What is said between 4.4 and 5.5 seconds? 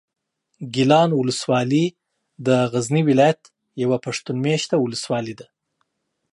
مېشته اولسوالي ده.